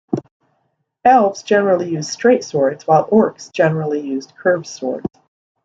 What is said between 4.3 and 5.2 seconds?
curved swords.